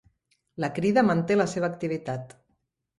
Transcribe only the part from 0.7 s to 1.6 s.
Crida manté la